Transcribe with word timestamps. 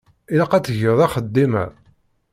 Ilaq 0.33 0.51
ad 0.53 0.65
tgeḍ 0.65 0.99
axeddim-a. 1.05 1.65